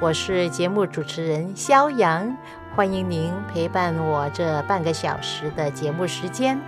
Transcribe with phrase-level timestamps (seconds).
[0.00, 2.34] 我是节目主持人肖阳，
[2.74, 6.58] 欢迎您陪伴我这半个小时的节目时间。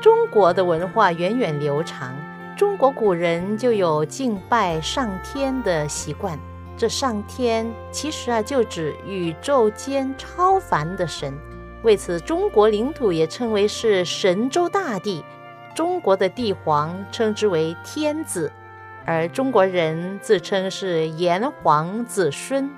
[0.00, 2.16] 中国的文化源远流长，
[2.56, 6.38] 中国古人就有敬拜上天的习惯。
[6.74, 11.34] 这上天其实啊，就指宇宙间超凡的神。
[11.82, 15.22] 为此，中国领土也称为是神州大地。
[15.74, 18.50] 中国的帝皇称之为天子。
[19.06, 22.70] 而中国人自称是炎黄子孙。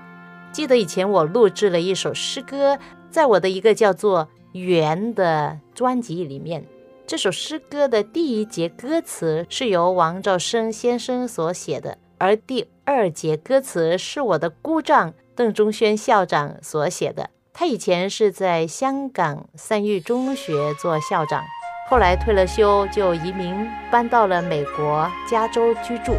[0.53, 2.79] 记得以前我录制了一首诗歌，
[3.11, 6.65] 在我的一个叫做《缘》的专辑里面。
[7.07, 17.31] 这首诗歌的第一节歌词是由王兆生先生所写的，而第二节歌词是我的姑丈邓中轩校长所写的。
[17.53, 21.43] 他以前是在香港三育中学做校长。
[21.89, 26.17] 后来退了休，就移民搬到了美国加州居住。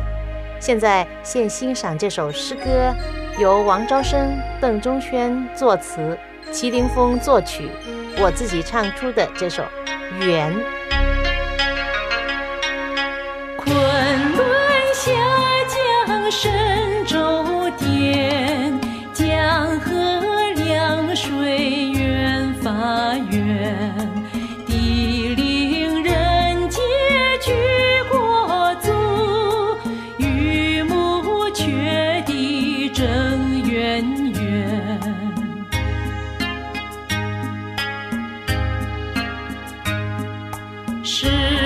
[0.62, 2.94] 现在现欣赏这首诗歌，
[3.38, 6.18] 由王昭生、邓中轩作词，
[6.54, 7.70] 麒麟峰作曲，
[8.18, 9.64] 我自己唱出的这首
[10.26, 10.54] 《缘》。
[13.58, 14.48] 昆仑
[14.94, 15.12] 下
[15.68, 16.67] 江神
[41.08, 41.57] 是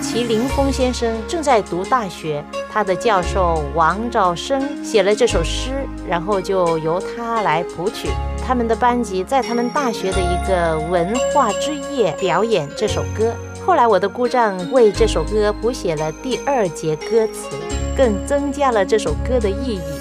[0.00, 5.70] 齐麟峰先生正在读大学，他的教授王兆生写了这首诗，
[6.08, 8.08] 然后就由他来谱曲。
[8.44, 13.32] 他们的班级在他们大学的一个文化之夜表演这首歌。
[13.64, 17.56] 后来我的姑丈为这首歌谱写了第二节歌词，
[17.96, 19.99] 更增加了这首歌的意义。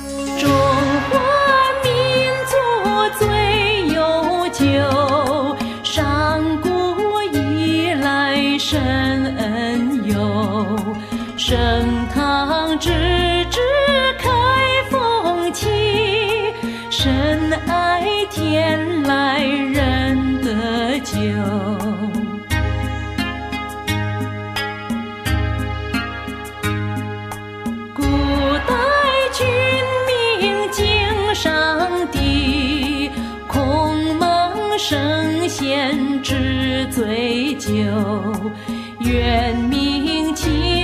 [34.90, 37.70] 圣贤之醉酒，
[39.02, 40.78] 愿明清。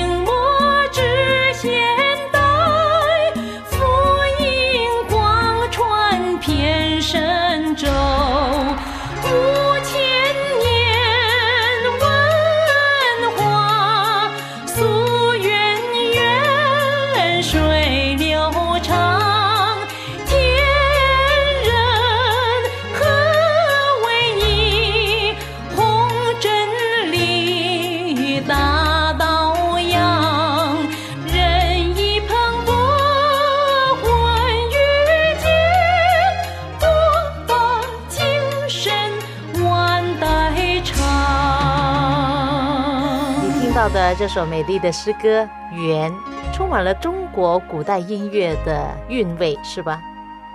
[43.76, 45.44] 到的这首美丽的诗歌
[45.74, 46.10] 《缘》，
[46.54, 50.02] 充满了中国古代音乐的韵味，是吧？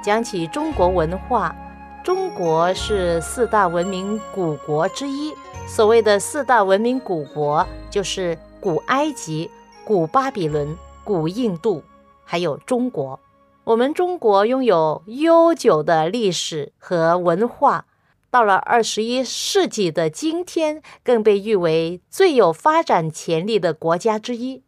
[0.02, 1.55] 讲起中国文化，
[2.02, 5.34] 中国是四大文明古国之一。
[5.67, 9.50] 所谓的四大文明古国，就是古埃及、
[9.84, 10.75] 古巴比伦、
[11.05, 11.82] 古印度，
[12.25, 13.20] 还有中国。
[13.64, 17.84] 我们中国拥有悠久的历史和文化。
[18.31, 24.62] 到了二十一世纪的今天，更被誉为最有发展潜力的国家之一。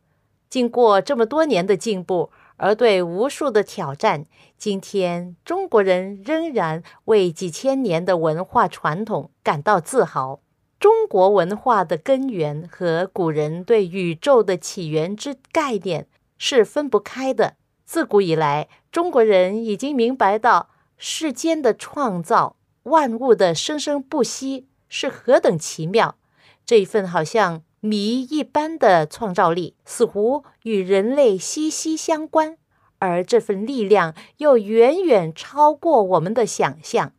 [0.50, 4.26] 经过这么多年的进步，而对无数的挑战，
[4.58, 10.40] 今天中国人仍然为几千年的文化传统感到自豪。
[10.80, 17.54] 中国文化的根源和古人对宇宙的起源之概念是分不开的。
[17.84, 22.56] 自古以来，中国人已经明白到世间的创造。
[22.84, 26.16] 万物的生生不息是何等奇妙！
[26.64, 32.56] 这一份好像谜一般的创造力，似乎与人类息息相关，
[32.98, 37.12] 而这份力量又远远超过我们的想象。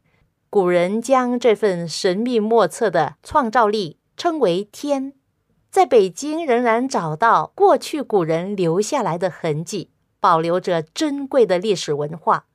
[0.50, 5.13] 古人将这份神秘莫测的创造力称为“天”。
[5.71, 9.89] 在北京，仍然找到过去古人留下来的痕迹，
[10.19, 12.45] 保留着珍贵的历史文化。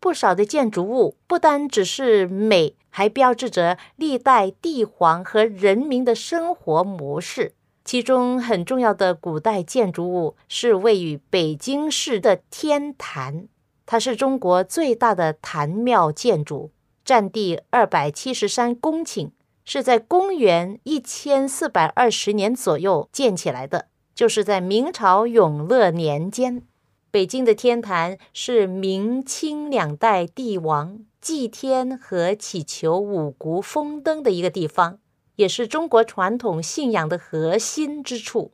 [0.00, 7.54] 不少的建筑物不单只是美，还标志着历代帝皇和人民的生活模式。
[7.84, 13.48] 其中很重要的古代建筑物是位于北京市的天坛，
[13.86, 16.70] 它是中国最大的坛庙建筑，
[17.02, 19.30] 占地二百七十三公顷，
[19.64, 26.67] 是在公元一千四百二十年左右建起来的，就是在明朝永乐年间。
[27.10, 34.98] 北京的天坛是明清两代帝王祭天和祈求五谷丰登的一个地方，
[35.36, 38.52] 也是中国传统信仰的核心之处。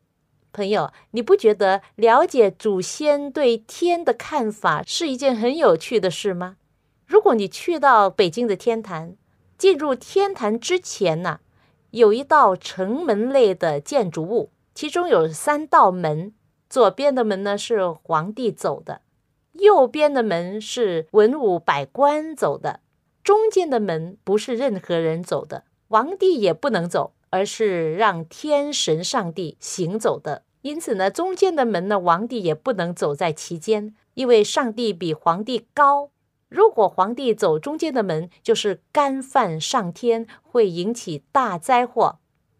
[0.53, 6.57] 朋友，你不觉得了解祖先对天的看法是一件很有趣的事吗？
[7.07, 9.17] 如果你去到北京的天坛，
[9.59, 11.41] 进入天坛之前呢，
[11.91, 16.33] 有一道城门类的建筑物，其中有三道门。
[16.75, 19.03] 左边的门呢是皇帝走的，
[19.53, 22.81] 右边的门是文武百官走的，
[23.23, 30.43] 中间的门不是任何人走的，皇帝也不能走，而是让天神上帝行走的。
[30.62, 36.11] 因此呢，中间的门呢，皇帝也不能走在其间，因为上帝比皇帝高。
[36.49, 42.19] 如果皇帝走中间的门，就是干犯上天，会引起大灾祸。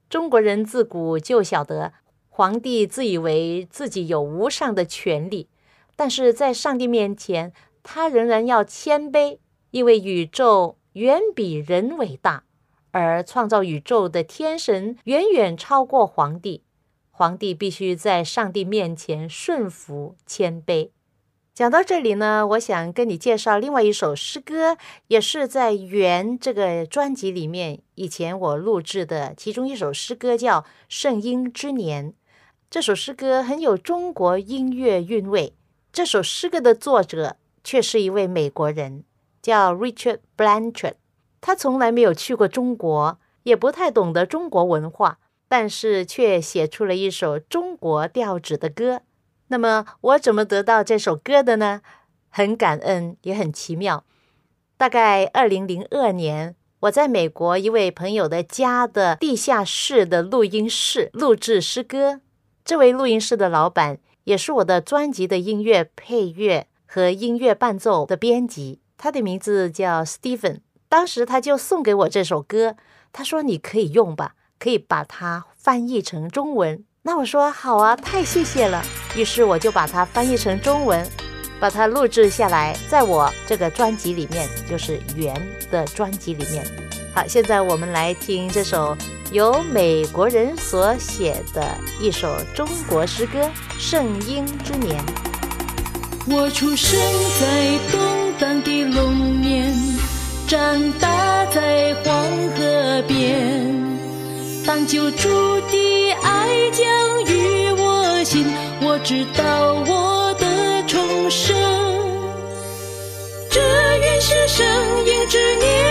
[0.09, 1.95] 中国人自古就晓得。
[2.37, 5.47] 皇帝自以为自己有无上的权利，
[5.95, 7.53] 但是在上帝面前，
[7.85, 9.39] 他仍然要谦卑，
[9.71, 12.43] 因为宇宙远比人伟大，
[12.91, 16.65] 而创造宇宙的天神远远超过皇帝。
[17.13, 20.91] 皇帝必须在上帝面前顺服谦卑。
[21.55, 32.11] 讲到这里呢，我想跟你介绍另外一首诗歌，也是在《缘》这个专辑里面以前我录制的其中一首诗歌，叫《圣婴之年》。
[32.71, 35.55] 这首诗歌很有中国音乐韵味。
[35.93, 39.05] 这首诗歌的作者却是一位美国人，
[39.41, 40.95] 叫 Richard Blanchard。
[41.41, 49.03] 他从来没有去过中国，也不太懂得中国文化，但是却写出了一首中国调子的歌。
[49.49, 51.83] 那么我怎么得到这首歌的呢？
[52.29, 54.05] 很感恩，也很奇妙。
[54.77, 62.23] 大概二零零二年，我在美国一位朋友的家的地下室的录音室录制诗歌。
[62.65, 70.61] 这位录音室的老板也是我的专辑的音乐配乐和音乐伴奏的编辑，他的名字叫 Stephen。
[70.89, 72.77] 当时他就送给我这首歌，
[73.13, 76.83] 他说你可以用吧，可以把它翻译成中文。
[77.03, 78.83] 那我说好啊，太谢谢了。
[79.15, 81.07] 于是我就把它翻译成中文，
[81.61, 85.37] 把它录制下来，在我这个专辑里面，就是《缘》
[85.71, 86.65] 的专辑里面。
[87.15, 88.97] 好，现在我们来听这首。
[89.35, 93.41] 由美国人所写的一首中国诗歌
[93.77, 94.97] 《圣婴之年》。
[96.33, 96.97] 我出生
[97.41, 99.75] 在动荡的龙年，
[100.47, 102.15] 长大在黄
[102.57, 103.75] 河边。
[104.65, 105.29] 当救主
[105.63, 106.87] 的爱将
[107.25, 108.47] 与我心，
[108.83, 111.57] 我知道我的重生。
[113.51, 113.61] 这
[113.99, 114.65] 原是圣
[115.05, 115.84] 婴之年，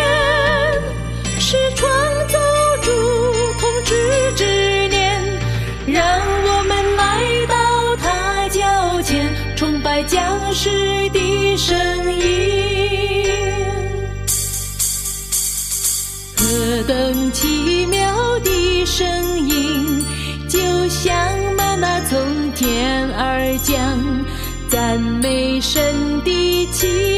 [23.26, 23.98] 而降，
[24.68, 27.13] 赞美神的奇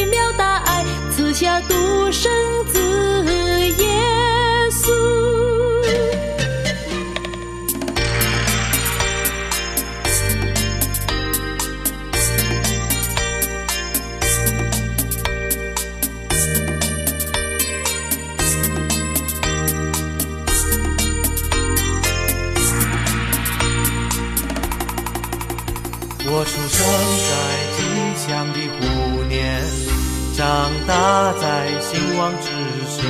[32.15, 32.47] 在兴旺之
[32.87, 33.01] 时。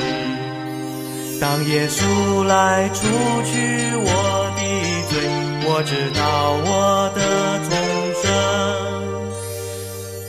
[1.40, 3.06] 当耶稣来除
[3.44, 4.08] 去我
[4.56, 4.62] 的
[5.10, 5.20] 罪，
[5.68, 6.22] 我知道
[6.66, 7.20] 我的
[7.70, 7.72] 重
[8.22, 8.24] 生。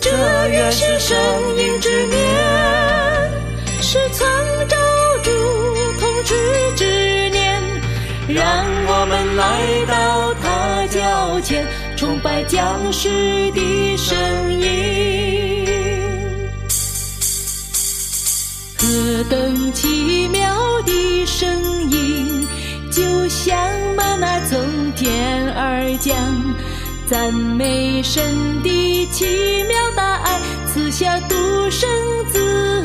[0.00, 0.10] 这
[0.48, 1.16] 原是生
[1.56, 2.16] 命之年，
[3.80, 4.28] 是创
[4.68, 4.76] 造
[5.22, 5.30] 主
[5.98, 6.34] 统治
[6.76, 7.62] 之年，
[8.28, 8.44] 让
[8.88, 9.42] 我们来
[9.86, 11.66] 到他脚前。
[11.96, 13.08] 崇拜将士
[13.52, 14.14] 的声
[14.52, 15.55] 音，
[19.16, 21.48] 这等奇妙的声
[21.90, 22.46] 音，
[22.90, 23.56] 就像
[23.96, 26.14] 妈妈从天而降，
[27.06, 28.22] 赞美神
[28.62, 31.34] 的奇妙大爱，赐下独
[31.70, 31.88] 生
[32.30, 32.84] 子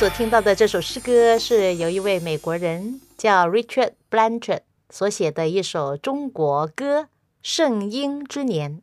[0.00, 7.02] 所听到的这首诗歌是由一位美国人叫 Richard Blanchard 所写的一首中国歌
[7.42, 8.78] 《圣婴之年》，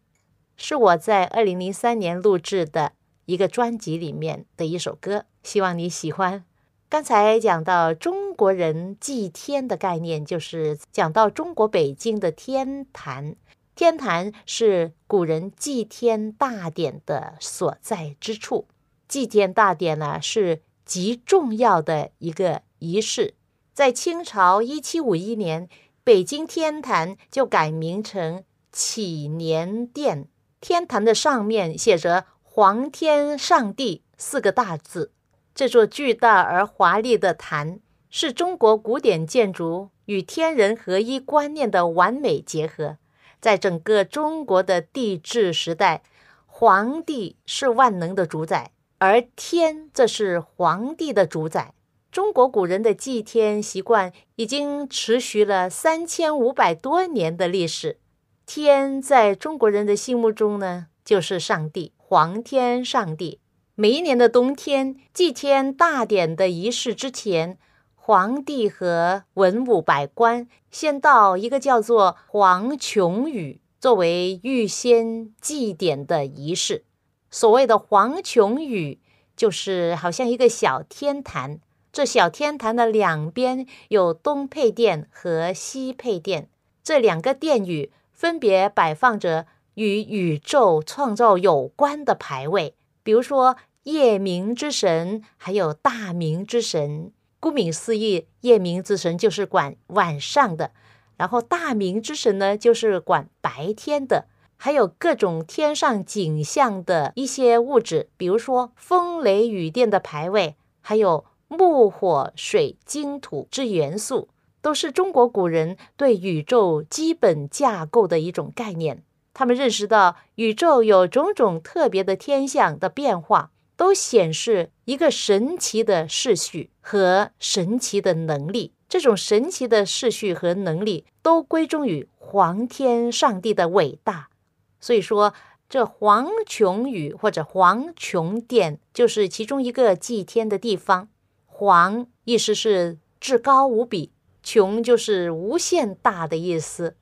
[0.58, 2.92] 是我在二零零三年录制的
[3.26, 6.46] 一个专辑里面的一首歌，希望你喜欢。
[6.88, 13.36] 刚才讲到中国人祭天的概念，就是讲到中国北京的天坛。
[13.74, 18.68] 天坛是古人祭天大典的所在之处。
[19.08, 23.36] 祭天大典呢，是极重要的一个仪式。
[23.74, 25.70] 在清朝一七五一年，
[26.04, 30.28] 北京天坛就改名成祈年殿。
[30.60, 35.12] 天坛的上面写着“皇天上帝”四个大字。
[35.54, 37.80] 这座巨大而华丽的坛，
[38.10, 42.98] 是中国古典建筑与天人合一观念的完美结合。
[43.40, 46.02] 在整个中国的帝制时代，
[46.48, 51.74] 皇帝是万能的主宰，而天则是皇帝的主宰。
[52.12, 58.00] 中国古人的祭天习惯已经持续了三千五百多年的历史。
[58.48, 63.40] 天在中国人的心目中呢，就是上帝，皇天上帝。
[63.76, 67.60] 每一年的冬天，祭天大典的仪式之前，
[67.94, 76.86] 皇帝和文武百官先到一个叫做黄琼宇，作为预先祭典的仪式。
[77.30, 79.00] 所谓的黄琼宇，
[79.36, 81.60] 就是好像一个小天坛。
[81.92, 86.50] 这小天坛的两边有东配殿和西配殿，
[86.84, 97.12] 这两个殿宇分别摆放着与宇宙创造有关的牌位，比如说夜明之神，还有大明之神。
[97.40, 100.72] 顾名思义，夜明之神就是管晚上的，
[101.18, 104.28] 然后大明之神呢，就是管白天的。
[104.58, 114.30] 还有各种天上景象的一些物质，比如说风雷雨电的排位，还有木火水金土之元素，
[114.62, 119.04] 都是中国古人对宇宙基本架构的一种概念。
[119.34, 128.74] 他们认识到宇宙有种种特别的天象的变化，都显示一个神奇的秩序和神奇的能力。
[128.90, 134.30] 这种神奇的秩序和能力都归宗于皇天上帝的伟大。
[134.80, 135.34] 所以说，
[135.68, 141.10] 这黄琼宇或者黄琼殿就是其中一个祭天的地方。
[141.46, 144.12] 黄意思是至高无比，
[144.44, 146.96] 琼就是无限大的意思。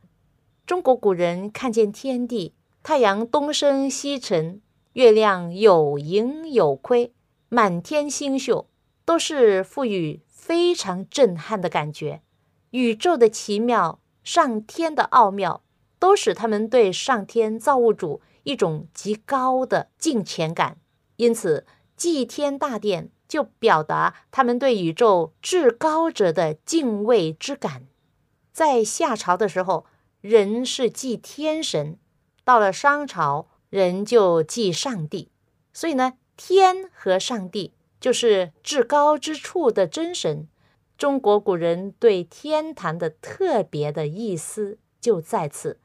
[0.66, 4.62] 中国古人看见天地，太阳东升西沉，
[4.94, 7.14] 月亮有盈有亏，
[7.50, 8.68] 满天星宿，
[9.04, 12.22] 都是赋予非常震撼的感觉。
[12.72, 15.62] 宇宙的奇妙，上天的奥妙。
[16.06, 20.78] 都使他们对上天造物主一种极高的敬虔感，
[21.16, 21.66] 因此
[21.98, 27.88] 祭天大殿就表达他们对宇宙至高者的敬畏之感。
[28.52, 29.88] 在夏朝的时候，
[30.22, 31.98] 人是祭天神；
[32.44, 35.32] 到了商朝，人就祭上帝。
[35.74, 40.48] 所以呢，天和上帝就是至高之处的真神。
[41.00, 45.80] 中国古人对天坛的特别的意思就在此：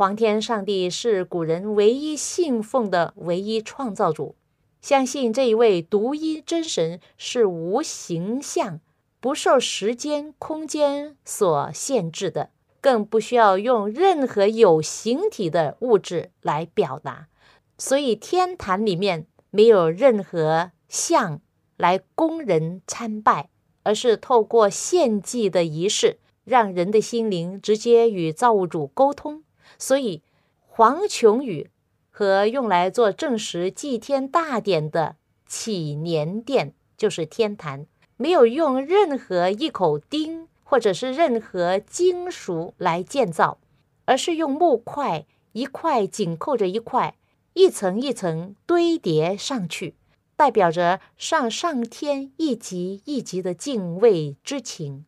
[0.00, 4.34] 皇天上帝是古人唯一信奉的唯一创造主，
[4.80, 8.80] 相信这一位独一真神是无形象、
[9.20, 12.48] 不受时间、空间所限制的，
[12.80, 17.28] 更不需要用任何有形体的物质来表达。
[17.76, 21.42] 所以，天坛里面没有任何像
[21.76, 23.50] 来供人参拜。
[23.82, 29.42] 而是透过献祭的仪式，让人的心灵直接与造物主沟通。
[29.80, 30.22] 所以，
[30.60, 31.70] 黄琼宇
[32.10, 37.86] 和用来做正式祭天大典的祈年殿，就是天坛，
[38.18, 43.58] 没有用任何一口钉或者是任何金属来建造，
[44.04, 47.16] 而是用木块一块紧扣着一块，
[47.54, 49.96] 一层一层堆叠上去。
[50.36, 55.04] 代表着上上天一级一级的敬畏之情。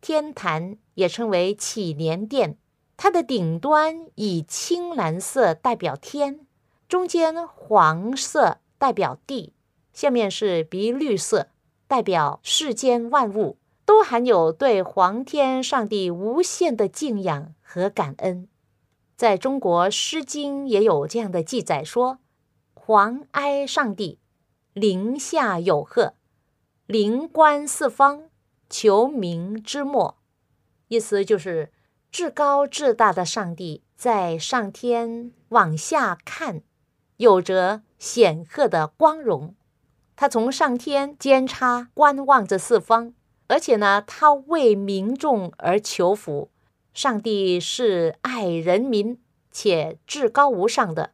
[0.00, 2.56] 天坛也称为祈年殿，
[3.02, 6.46] 它的顶端以青蓝色代表天，
[6.86, 9.54] 中间黄色代表地，
[9.92, 11.48] 下面是碧绿色
[11.88, 18.46] 代表世间万物，都含有对皇天上帝无限的敬仰和感恩。
[19.16, 22.20] 在中国《诗经》也有这样的记载说
[22.72, 24.20] ：“皇哀上帝。”
[24.74, 26.14] 临下有鹤，
[26.86, 28.30] 灵观四方，
[28.70, 30.18] 求名之末。
[30.86, 31.72] 意思就是
[32.12, 36.60] 至高至大的上帝在上天往下看，
[37.16, 39.54] 有着显赫的光荣。
[40.14, 43.14] 他从上天监察观望着四方，
[43.46, 46.50] 而且呢，他为民众而求福。
[46.92, 49.18] 上帝是爱人民
[49.50, 51.12] 且至高无上的，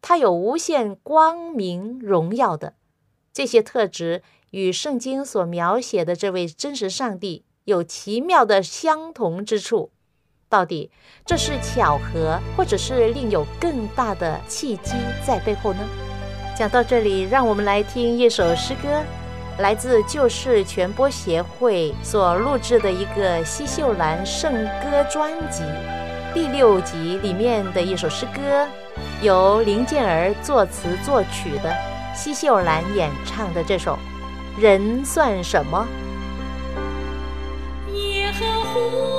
[0.00, 2.74] 他有无限光明荣耀的。
[3.32, 9.90] 这些特质与圣经所描写的这位真实上帝有奇妙的相同之处。
[10.56, 10.90] 到底
[11.26, 15.80] 这是巧合，或者是另有更大的契机在背后呢？
[16.56, 18.88] 讲到这里，让我们来听一首诗歌，
[19.58, 25.62] 来自旧事传播协会所录制的一个西秀兰圣歌专辑
[26.32, 28.66] 第六集里面的一首诗歌，
[29.20, 31.70] 由林健儿作词作曲的。
[32.14, 33.98] 西秀兰演唱的这首
[34.62, 35.86] 《人算什么》。
[37.94, 39.15] 耶和华，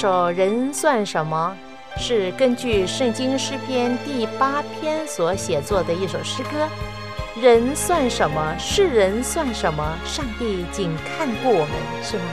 [0.00, 1.54] 首人算什么？
[1.98, 6.66] 是根据圣经诗篇第八篇所写作的一首诗歌。
[7.38, 8.56] 人算什么？
[8.58, 9.84] 世人算什么？
[10.06, 12.24] 上帝仅看过我们，是吗？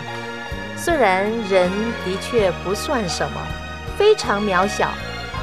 [0.78, 1.70] 虽然人
[2.06, 3.42] 的确不算什么，
[3.98, 4.88] 非常渺小，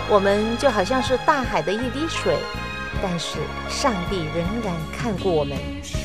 [0.08, 2.38] 我们就好像是大海的一滴水，
[3.02, 3.37] 但是
[3.68, 5.58] 上帝仍然看过我们，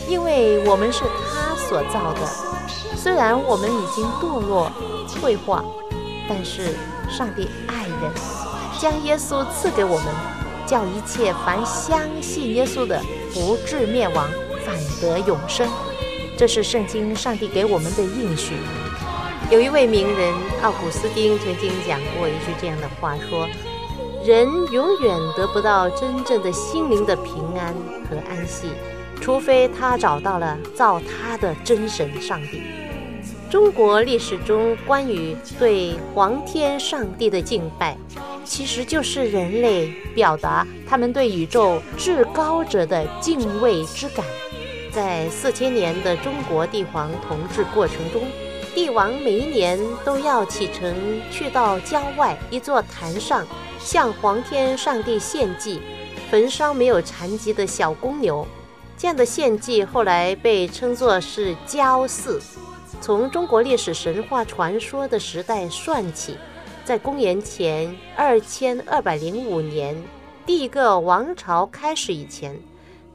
[0.10, 1.00] 因为我们是
[1.34, 2.28] 他所造的。
[2.98, 4.70] 虽然我们已经堕落、
[5.08, 5.64] 退化，
[6.30, 6.76] 但是
[7.10, 8.14] 上帝爱人，
[8.80, 10.06] 将耶稣赐给我们，
[10.68, 13.02] 叫一切凡相信耶稣的
[13.34, 14.30] 不至灭亡，
[14.64, 15.68] 反得永生。
[16.38, 18.54] 这是圣经上帝给我们的应许。
[19.50, 23.48] 有一位名人奥古斯丁曾经讲过一句这样的话：说，
[24.24, 27.74] 人永远得不到真正的心灵的平安
[28.08, 28.68] 和安息，
[29.20, 32.62] 除非他找到了造他的真神上帝。
[33.50, 37.98] 中国历史中关于对皇天上帝的敬拜，
[38.46, 44.24] 其实就是人类表达他们对宇宙至高者的敬畏之感。
[44.92, 48.22] 在四千年的中国帝皇统治过程中，
[48.76, 50.94] 帝王每一年都要启程
[51.32, 53.48] 去到郊外一座坛上，
[53.80, 55.82] 向皇天上帝献祭，
[56.30, 58.46] 焚烧没有残疾的小公牛。
[58.96, 62.40] 这样的献祭后来被称作是郊祀。
[63.02, 66.38] 从中国历史神话传说的时代算起，
[66.84, 69.96] 在公元前二千二百零五年
[70.46, 72.60] 第一个王朝开始以前。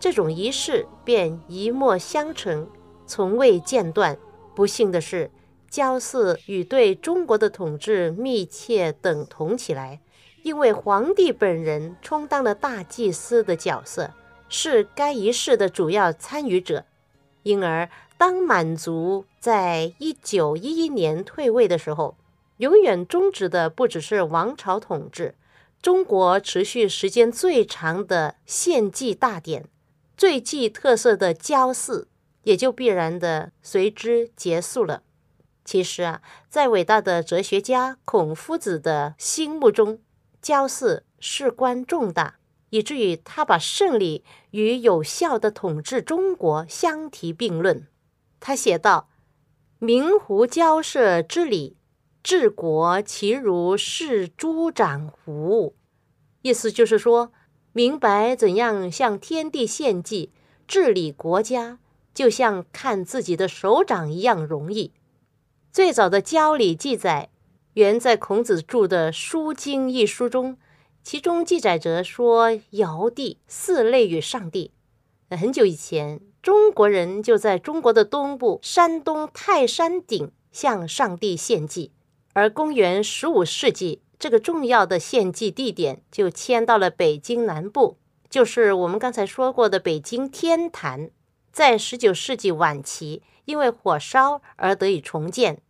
[0.01, 2.67] 这种仪式便一脉相承，
[3.07, 4.19] 从未间断。
[4.55, 5.31] 不幸的是，
[5.71, 10.01] 焦祀与对中国的统治密切等同起来，
[10.43, 14.11] 因为皇帝本人充当了大祭司的角色，
[14.49, 16.85] 是该仪式的主要参与者。
[17.43, 22.17] 因而，当满族在一九一一年退位的时候，
[22.57, 25.35] 永远终止的不只是王朝统治，
[25.83, 29.69] 中国持续时间最长的献祭大典。
[30.17, 32.09] 最具特色的焦祀
[32.45, 35.03] 也就必然的随之结束了。
[35.63, 39.99] 其实啊，在伟大的哲学家孔夫子的心目中，
[40.41, 42.37] 焦祀事关重大，
[42.71, 47.87] 以至于他把胜利与有效的统治中国相提并论。
[48.41, 49.11] 他写道
[49.85, 51.77] ：“明胡交涉之礼，
[52.23, 55.77] 治国其如是诸长乎？”
[56.43, 57.33] 意思就是说。
[57.77, 60.31] 明白怎样向天地献祭、
[60.69, 61.81] 治理国家，
[62.15, 64.93] 就像看自己的手掌一样容易。
[65.73, 67.31] 最早的教理记载，
[67.73, 70.57] 原在孔子著的《书经》一书中，
[71.03, 74.71] 其中记载着说：“尧帝四类与上帝。”
[75.37, 81.91] 很久以前，中国人就在中国的东部山东泰山顶向上帝献祭，
[82.35, 84.03] 而公元十五世纪。
[84.19, 87.97] 这个重要的献祭地点就迁到了北京南部，
[88.29, 91.09] 就是我们刚才说过的北京天坛。
[91.51, 95.63] 在十九世纪晚期，因为火烧而得以重建。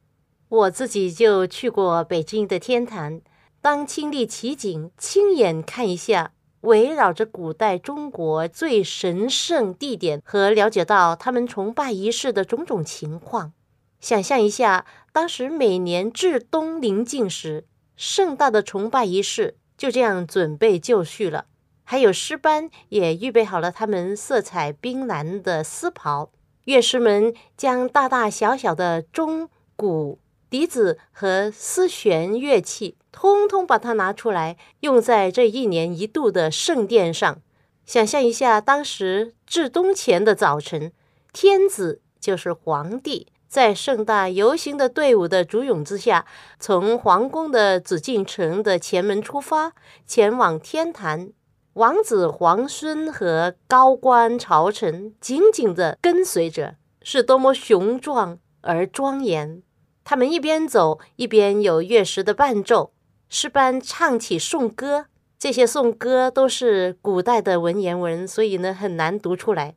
[0.49, 3.23] 我自己就去过北京的天坛，
[3.61, 6.33] 当亲历其景，亲眼看一下
[6.65, 13.53] 围绕着古代中国最神圣地点和了解到他们崇拜仪式的种种情况，
[14.01, 17.65] 想象一下当时每年至冬临近时。
[17.97, 21.47] 盛大的崇拜仪式就这样准备就绪了，
[21.85, 26.33] 还有诗班也预备好了他们色彩冰蓝的丝袍，
[26.65, 30.19] 乐师们将大大小小的钟、鼓、
[30.51, 37.41] 笛子和丝弦乐器，通通把它拿出来，用在这一年一度的圣殿上。
[37.87, 40.91] 想象一下，当时至冬前的早晨，
[41.33, 43.29] 天子就是皇帝。
[43.47, 46.27] 在盛大游行的队伍的簇拥之下，
[46.59, 49.75] 从皇宫的紫禁城的前门出发，
[50.09, 51.31] 前往天坛。
[51.75, 59.63] 王子、皇孙和高官朝臣紧紧地跟随着，是多么雄壮而庄严！
[60.03, 62.93] 他们一边走，一边有乐师的伴奏，
[63.29, 65.07] 诗班唱起颂歌。
[65.39, 69.75] 这些颂歌都是古代的文言文，所以呢很难读出来。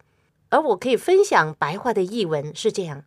[0.50, 3.04] 而我可以分享白话的译文，是这样。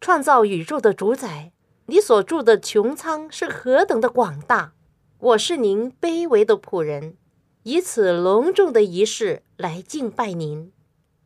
[0.00, 1.52] 创造宇宙的主宰，
[1.86, 4.72] 你所住的穹苍是何等的广大！
[5.20, 7.16] 我是您卑微的仆人，
[7.62, 10.72] 以此隆重的仪式来敬拜您，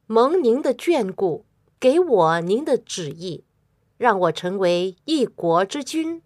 [0.06, 1.46] 蒙您的眷顾，
[1.80, 3.44] 给我您的旨意，
[3.96, 6.20] 让我成为一国之君。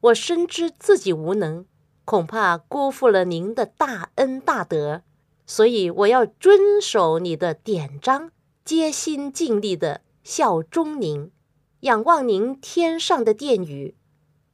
[0.00, 1.64] 我深知自己无能，
[2.04, 5.02] 恐怕辜负了您的大恩大德，
[5.46, 8.30] 所以我要遵守你的典章，
[8.64, 11.30] 竭心尽力的效忠您。
[11.80, 13.96] 仰望您天上的殿宇，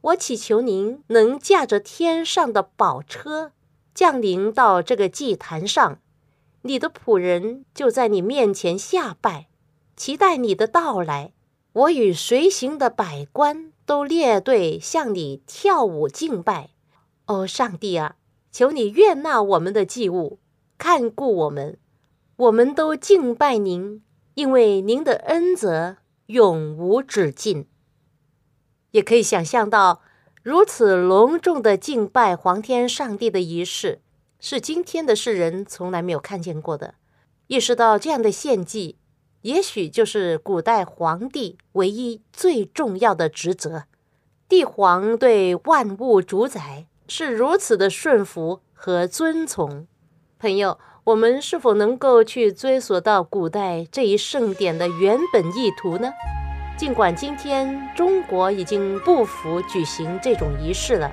[0.01, 3.53] 我祈求您能驾着天上的宝车
[3.95, 6.01] 降临到这个祭坛上，
[6.63, 9.49] 你的仆人就在你面前下拜，
[9.97, 11.33] 期待你的到来。
[11.75, 16.71] 我与随行的百官都列队向你跳舞敬拜。
[17.29, 18.17] 哦，上帝啊，
[18.51, 20.39] 求你悦纳我们的祭物，
[20.79, 21.79] 看顾我们，
[22.37, 27.67] 我们都敬拜您，因为您的恩泽永无止境。
[28.93, 30.01] 也可以想象到，
[30.43, 34.01] 如此隆重的敬拜皇天上帝的仪式，
[34.41, 36.95] 是今天的世人从来没有看见过的。
[37.49, 38.97] 意识到这样的献祭，
[39.43, 43.85] 也许就是古代皇帝唯一最重要的职责。
[44.49, 49.87] 帝皇对万物主宰是如此的顺服和遵从。
[50.39, 50.79] 朋友。
[51.05, 56.13] 我们是否能够去追索到古代这一盛典的原本意图呢？
[56.77, 61.11] 尽管今天中国已经不服举行这种仪式了，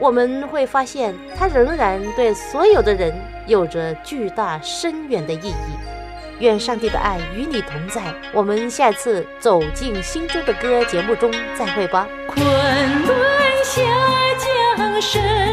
[0.00, 3.14] 我们会发现它仍然对所有的人
[3.46, 5.78] 有着巨大深远的意义。
[6.40, 8.12] 愿上帝的爱与你同在。
[8.34, 12.08] 我们下次走进心中的歌节目中再会吧。
[15.00, 15.49] 是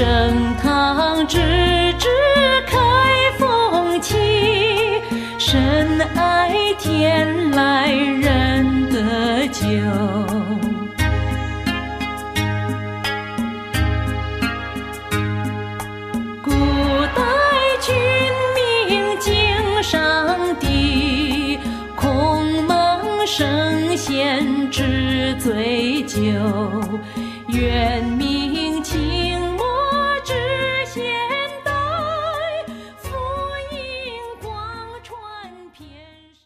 [0.00, 0.29] 盛